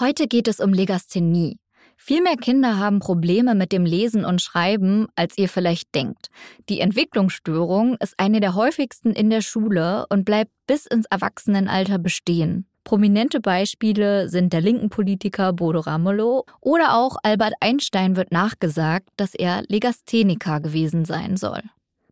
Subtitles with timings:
[0.00, 1.56] Heute geht es um Legasthenie.
[1.96, 6.30] Viel mehr Kinder haben Probleme mit dem Lesen und Schreiben, als ihr vielleicht denkt.
[6.68, 12.66] Die Entwicklungsstörung ist eine der häufigsten in der Schule und bleibt bis ins Erwachsenenalter bestehen.
[12.82, 19.32] Prominente Beispiele sind der linken Politiker Bodo Ramelow oder auch Albert Einstein wird nachgesagt, dass
[19.32, 21.62] er Legastheniker gewesen sein soll.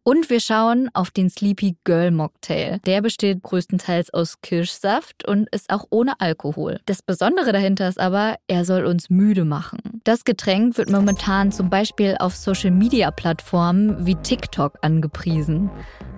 [0.04, 2.80] Und wir schauen auf den Sleepy Girl Mocktail.
[2.86, 6.80] Der besteht größtenteils aus Kirschsaft und ist auch ohne Alkohol.
[6.86, 10.00] Das Besondere dahinter ist aber, er soll uns müde machen.
[10.02, 15.70] Das Getränk wird momentan zum Beispiel auf Social-Media-Plattformen wie TikTok angepriesen.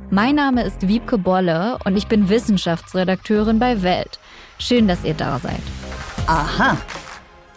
[0.08, 4.18] Mein Name ist Wiebke Bolle und ich bin Wissenschaftsredakteurin bei Welt.
[4.58, 5.62] Schön, dass ihr da seid.
[6.26, 6.78] Aha.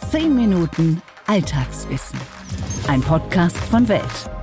[0.10, 2.20] Zehn Minuten Alltagswissen.
[2.88, 4.37] Ein Podcast von Welt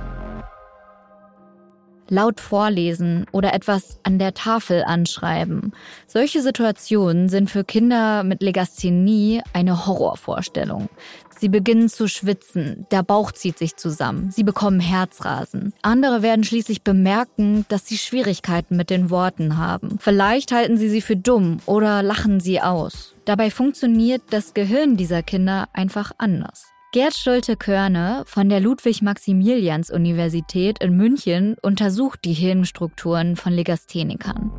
[2.09, 5.73] laut vorlesen oder etwas an der Tafel anschreiben.
[6.07, 10.89] Solche Situationen sind für Kinder mit Legasthenie eine Horrorvorstellung.
[11.37, 15.73] Sie beginnen zu schwitzen, der Bauch zieht sich zusammen, sie bekommen Herzrasen.
[15.81, 19.97] Andere werden schließlich bemerken, dass sie Schwierigkeiten mit den Worten haben.
[19.99, 23.15] Vielleicht halten sie sie für dumm oder lachen sie aus.
[23.25, 26.74] Dabei funktioniert das Gehirn dieser Kinder einfach anders.
[26.95, 34.49] Gerd Schulte-Körne von der Ludwig-Maximilians-Universität in München untersucht die Hirnstrukturen von Legasthenikern.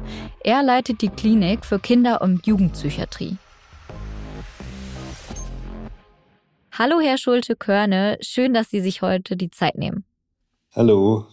[0.45, 3.39] Er leitet die Klinik für Kinder- und Jugendpsychiatrie.
[6.73, 10.05] Hallo, Herr Schulte-Körne, schön, dass Sie sich heute die Zeit nehmen.
[10.75, 11.25] Hallo.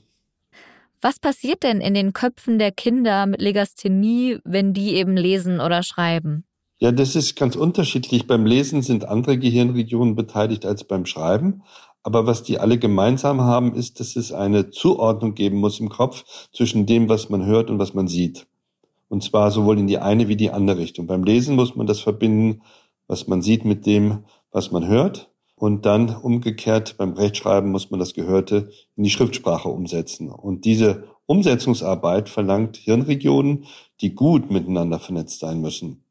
[1.02, 5.84] Was passiert denn in den Köpfen der Kinder mit Legasthenie, wenn die eben lesen oder
[5.84, 6.46] schreiben?
[6.84, 8.28] Ja, das ist ganz unterschiedlich.
[8.28, 11.64] Beim Lesen sind andere Gehirnregionen beteiligt als beim Schreiben.
[12.04, 16.26] Aber was die alle gemeinsam haben, ist, dass es eine Zuordnung geben muss im Kopf
[16.52, 18.48] zwischen dem, was man hört und was man sieht.
[19.08, 21.08] Und zwar sowohl in die eine wie die andere Richtung.
[21.08, 22.64] Beim Lesen muss man das verbinden,
[23.08, 25.30] was man sieht, mit dem, was man hört.
[25.56, 30.30] Und dann umgekehrt beim Rechtschreiben muss man das Gehörte in die Schriftsprache umsetzen.
[30.30, 33.68] Und diese Umsetzungsarbeit verlangt Hirnregionen,
[34.02, 36.03] die gut miteinander vernetzt sein müssen.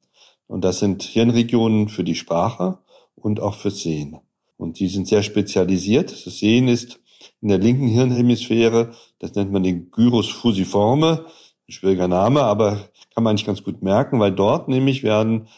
[0.53, 2.77] Und das sind Hirnregionen für die Sprache
[3.15, 4.19] und auch fürs Sehen.
[4.59, 6.27] Und die sind sehr spezialisiert.
[6.27, 7.01] Das Sehen ist
[7.41, 11.25] in der linken Hirnhemisphäre, das nennt man den Gyrus fusiforme,
[11.71, 15.49] schwieriger Name, aber kann man eigentlich ganz gut merken, weil dort nämlich werden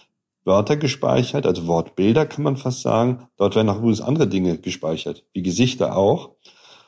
[0.45, 3.27] Wörter gespeichert, also Wortbilder kann man fast sagen.
[3.37, 6.37] Dort werden auch übrigens andere Dinge gespeichert, wie Gesichter auch.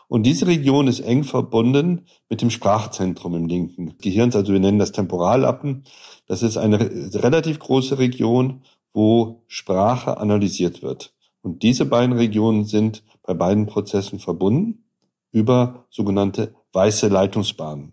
[0.09, 4.78] Und diese Region ist eng verbunden mit dem Sprachzentrum im linken Gehirns, also wir nennen
[4.78, 5.84] das Temporallappen.
[6.27, 6.78] Das ist eine
[7.15, 8.62] relativ große Region,
[8.93, 11.12] wo Sprache analysiert wird.
[11.43, 14.84] Und diese beiden Regionen sind bei beiden Prozessen verbunden
[15.33, 17.93] über sogenannte weiße Leitungsbahnen.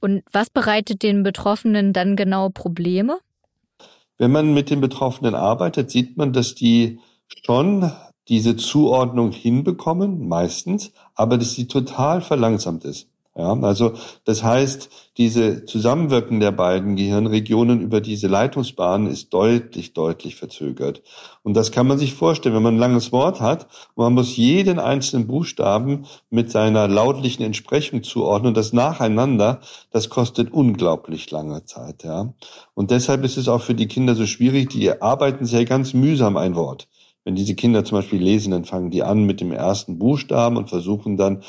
[0.00, 3.18] Und was bereitet den Betroffenen dann genau Probleme?
[4.18, 7.00] Wenn man mit den Betroffenen arbeitet, sieht man, dass die
[7.46, 7.90] schon
[8.28, 13.08] diese Zuordnung hinbekommen, meistens, aber dass sie total verlangsamt ist.
[13.36, 20.36] Ja, also das heißt, diese Zusammenwirken der beiden Gehirnregionen über diese Leitungsbahnen ist deutlich, deutlich
[20.36, 21.02] verzögert.
[21.42, 24.78] Und das kann man sich vorstellen, wenn man ein langes Wort hat man muss jeden
[24.78, 29.60] einzelnen Buchstaben mit seiner lautlichen Entsprechung zuordnen das nacheinander,
[29.90, 32.04] das kostet unglaublich lange Zeit.
[32.04, 32.32] Ja.
[32.74, 36.36] Und deshalb ist es auch für die Kinder so schwierig, die arbeiten sehr ganz mühsam
[36.36, 36.86] ein Wort.
[37.24, 40.68] Wenn diese Kinder zum Beispiel lesen, dann fangen die an mit dem ersten Buchstaben und
[40.68, 41.42] versuchen dann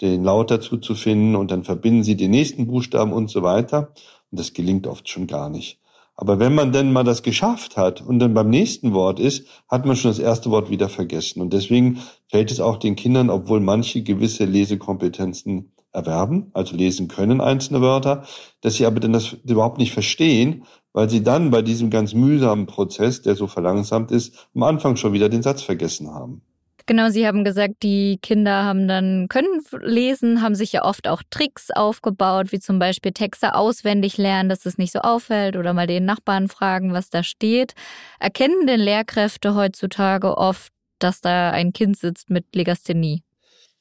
[0.00, 3.92] den Laut dazu zu finden und dann verbinden sie den nächsten Buchstaben und so weiter.
[4.30, 5.78] Und das gelingt oft schon gar nicht.
[6.14, 9.86] Aber wenn man denn mal das geschafft hat und dann beim nächsten Wort ist, hat
[9.86, 11.40] man schon das erste Wort wieder vergessen.
[11.40, 17.40] Und deswegen fällt es auch den Kindern, obwohl manche gewisse Lesekompetenzen erwerben, also lesen können
[17.40, 18.24] einzelne Wörter,
[18.60, 22.66] dass sie aber dann das überhaupt nicht verstehen, weil sie dann bei diesem ganz mühsamen
[22.66, 26.42] Prozess, der so verlangsamt ist, am Anfang schon wieder den Satz vergessen haben.
[26.86, 31.22] Genau, Sie haben gesagt, die Kinder haben dann, können lesen, haben sich ja oft auch
[31.30, 35.86] Tricks aufgebaut, wie zum Beispiel Texte auswendig lernen, dass es nicht so auffällt oder mal
[35.86, 37.74] den Nachbarn fragen, was da steht.
[38.18, 43.22] Erkennen denn Lehrkräfte heutzutage oft, dass da ein Kind sitzt mit Legasthenie?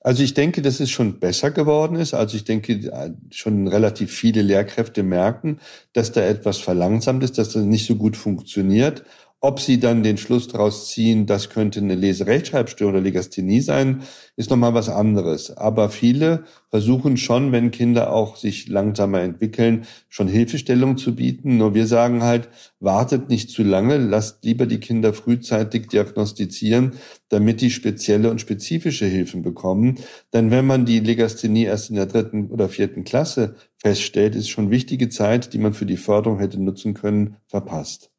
[0.03, 2.13] Also ich denke, dass es schon besser geworden ist.
[2.13, 2.91] Also ich denke,
[3.29, 5.59] schon relativ viele Lehrkräfte merken,
[5.93, 9.03] dass da etwas verlangsamt ist, dass das nicht so gut funktioniert.
[9.43, 14.03] Ob sie dann den Schluss daraus ziehen, das könnte eine Leserechtschreibstörung oder Legasthenie sein,
[14.35, 15.57] ist nochmal was anderes.
[15.57, 21.57] Aber viele versuchen schon, wenn Kinder auch sich langsamer entwickeln, schon Hilfestellung zu bieten.
[21.57, 22.49] Nur wir sagen halt,
[22.79, 26.91] wartet nicht zu lange, lasst lieber die Kinder frühzeitig diagnostizieren,
[27.29, 29.97] damit die spezielle und spezifische Hilfen bekommen.
[30.33, 34.69] Denn wenn man die Legasthenie erst in der dritten oder vierten Klasse feststellt, ist schon
[34.69, 38.10] wichtige Zeit, die man für die Förderung hätte nutzen können, verpasst.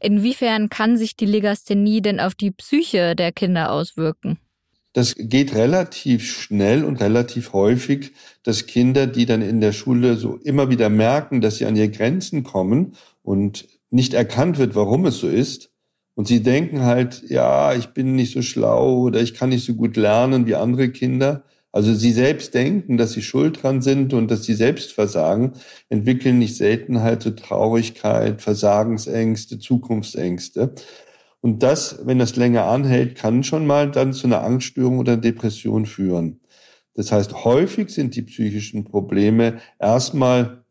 [0.00, 4.38] Inwiefern kann sich die Legasthenie denn auf die Psyche der Kinder auswirken?
[4.92, 8.12] Das geht relativ schnell und relativ häufig,
[8.42, 11.90] dass Kinder, die dann in der Schule so immer wieder merken, dass sie an ihre
[11.90, 15.70] Grenzen kommen und nicht erkannt wird, warum es so ist,
[16.14, 19.74] und sie denken halt, ja, ich bin nicht so schlau oder ich kann nicht so
[19.74, 21.44] gut lernen wie andere Kinder.
[21.72, 25.52] Also sie selbst denken, dass sie schuld dran sind und dass sie selbst versagen,
[25.88, 30.74] entwickeln nicht selten halt so Traurigkeit, Versagensängste, Zukunftsängste.
[31.40, 35.86] Und das, wenn das länger anhält, kann schon mal dann zu einer Angststörung oder Depression
[35.86, 36.40] führen.
[36.94, 40.64] Das heißt, häufig sind die psychischen Probleme erstmal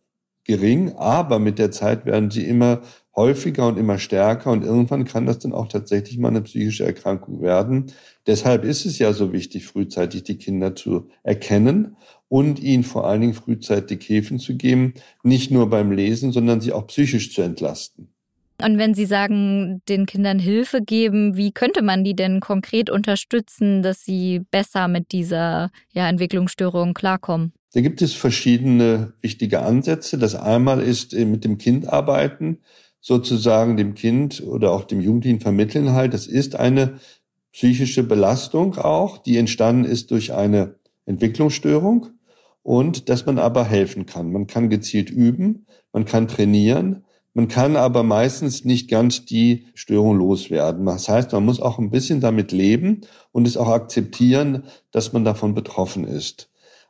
[0.44, 2.82] gering, aber mit der Zeit werden sie immer
[3.20, 7.42] häufiger und immer stärker und irgendwann kann das dann auch tatsächlich mal eine psychische Erkrankung
[7.42, 7.92] werden.
[8.26, 11.98] Deshalb ist es ja so wichtig, frühzeitig die Kinder zu erkennen
[12.30, 16.72] und ihnen vor allen Dingen frühzeitig Hilfen zu geben, nicht nur beim Lesen, sondern sie
[16.72, 18.08] auch psychisch zu entlasten.
[18.62, 23.84] Und wenn Sie sagen, den Kindern Hilfe geben, wie könnte man die denn konkret unterstützen,
[23.84, 27.54] dass sie besser mit dieser ja, Entwicklungsstörung klarkommen?
[27.74, 30.18] Da gibt es verschiedene wichtige Ansätze.
[30.18, 32.60] Das einmal ist äh, mit dem Kind arbeiten,
[33.02, 37.00] sozusagen dem Kind oder auch dem Jugendlichen vermitteln halt, das ist eine
[37.52, 40.76] psychische Belastung auch, die entstanden ist durch eine
[41.06, 42.08] Entwicklungsstörung
[42.62, 44.32] und dass man aber helfen kann.
[44.32, 50.18] Man kann gezielt üben, man kann trainieren, man kann aber meistens nicht ganz die Störung
[50.18, 50.86] loswerden.
[50.86, 55.24] Das heißt, man muss auch ein bisschen damit leben und es auch akzeptieren, dass man
[55.24, 56.50] davon betroffen ist.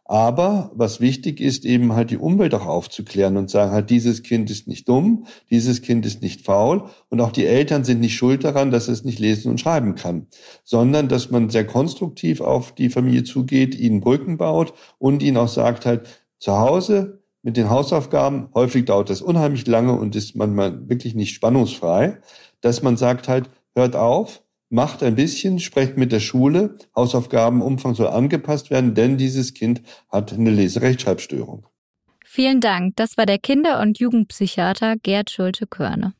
[0.10, 4.50] Aber was wichtig ist, eben halt die Umwelt auch aufzuklären und sagen halt, dieses Kind
[4.50, 8.44] ist nicht dumm, dieses Kind ist nicht faul und auch die Eltern sind nicht schuld
[8.44, 10.26] daran, dass es nicht lesen und schreiben kann,
[10.64, 15.48] sondern dass man sehr konstruktiv auf die Familie zugeht, ihnen Brücken baut und ihnen auch
[15.48, 16.08] sagt halt,
[16.40, 21.36] zu Hause mit den Hausaufgaben, häufig dauert das unheimlich lange und ist manchmal wirklich nicht
[21.36, 22.18] spannungsfrei,
[22.62, 28.07] dass man sagt halt, hört auf, macht ein bisschen, sprecht mit der Schule, Hausaufgabenumfang soll
[28.07, 31.66] angepasst werden, denn dieses Kind hat eine Leserechtschreibstörung.
[32.24, 32.95] Vielen Dank.
[32.95, 36.13] Das war der Kinder- und Jugendpsychiater Gerd Schulte-Körne.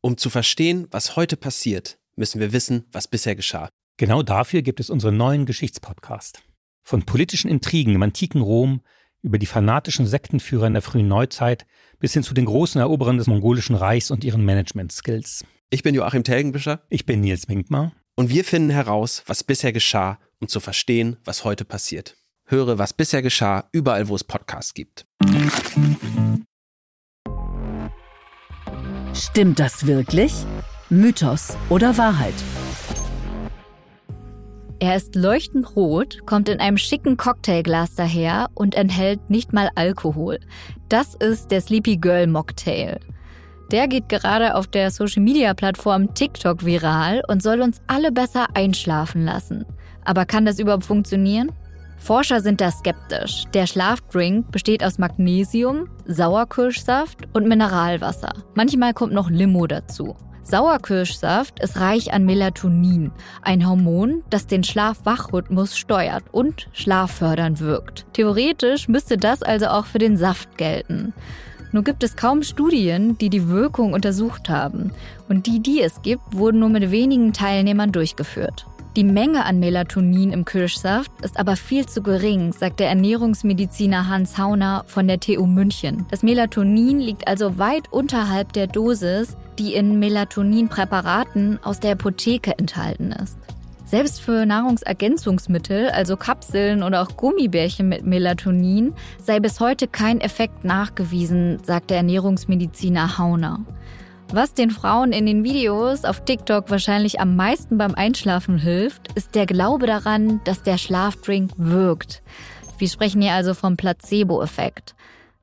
[0.00, 3.68] Um zu verstehen, was heute passiert, müssen wir wissen, was bisher geschah.
[3.98, 6.42] Genau dafür gibt es unseren neuen Geschichtspodcast.
[6.82, 8.80] Von politischen Intrigen im antiken Rom
[9.22, 11.66] über die fanatischen Sektenführer in der frühen Neuzeit
[11.98, 15.44] bis hin zu den großen Eroberern des mongolischen Reichs und ihren Management-Skills.
[15.68, 16.82] Ich bin Joachim Telgenbischer.
[16.90, 17.90] Ich bin Nils Minkmar.
[18.14, 22.16] Und wir finden heraus, was bisher geschah, um zu verstehen, was heute passiert.
[22.44, 25.06] Höre, was bisher geschah, überall, wo es Podcasts gibt.
[29.12, 30.32] Stimmt das wirklich?
[30.88, 32.34] Mythos oder Wahrheit?
[34.78, 40.38] Er ist leuchtend rot, kommt in einem schicken Cocktailglas daher und enthält nicht mal Alkohol.
[40.88, 43.00] Das ist der Sleepy Girl Mocktail.
[43.72, 49.64] Der geht gerade auf der Social-Media-Plattform TikTok viral und soll uns alle besser einschlafen lassen.
[50.04, 51.50] Aber kann das überhaupt funktionieren?
[51.98, 53.44] Forscher sind da skeptisch.
[53.54, 58.32] Der Schlafdrink besteht aus Magnesium, Sauerkirschsaft und Mineralwasser.
[58.54, 60.14] Manchmal kommt noch Limo dazu.
[60.44, 63.10] Sauerkirschsaft ist reich an Melatonin,
[63.42, 68.06] ein Hormon, das den Schlaf-Wach-Rhythmus steuert und schlaffördernd wirkt.
[68.12, 71.12] Theoretisch müsste das also auch für den Saft gelten.
[71.72, 74.92] Nur gibt es kaum Studien, die die Wirkung untersucht haben.
[75.28, 78.66] Und die, die es gibt, wurden nur mit wenigen Teilnehmern durchgeführt.
[78.96, 84.38] Die Menge an Melatonin im Kirschsaft ist aber viel zu gering, sagt der Ernährungsmediziner Hans
[84.38, 86.06] Hauner von der TU München.
[86.10, 93.12] Das Melatonin liegt also weit unterhalb der Dosis, die in Melatoninpräparaten aus der Apotheke enthalten
[93.12, 93.36] ist.
[93.86, 100.64] Selbst für Nahrungsergänzungsmittel, also Kapseln oder auch Gummibärchen mit Melatonin, sei bis heute kein Effekt
[100.64, 103.60] nachgewiesen, sagt der Ernährungsmediziner Hauner.
[104.32, 109.36] Was den Frauen in den Videos auf TikTok wahrscheinlich am meisten beim Einschlafen hilft, ist
[109.36, 112.24] der Glaube daran, dass der Schlafdrink wirkt.
[112.78, 114.95] Wir sprechen hier also vom Placebo-Effekt.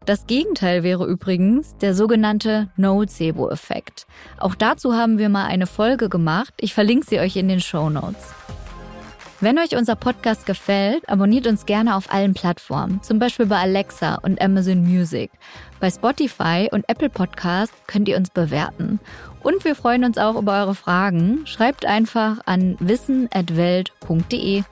[0.05, 4.05] Das Gegenteil wäre übrigens der sogenannte Nocebo-Effekt.
[4.37, 6.53] Auch dazu haben wir mal eine Folge gemacht.
[6.59, 8.33] Ich verlinke sie euch in den Show Notes.
[9.39, 14.15] Wenn euch unser Podcast gefällt, abonniert uns gerne auf allen Plattformen, zum Beispiel bei Alexa
[14.15, 15.31] und Amazon Music.
[15.79, 18.99] Bei Spotify und Apple Podcast könnt ihr uns bewerten.
[19.41, 21.45] Und wir freuen uns auch über eure Fragen.
[21.45, 24.63] Schreibt einfach an wissen.welt.de.